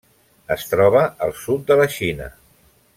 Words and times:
Es 0.55 0.63
troba 0.71 1.03
al 1.27 1.35
sud 1.43 1.69
de 1.71 1.77
la 1.83 1.89
Xina. 1.99 2.35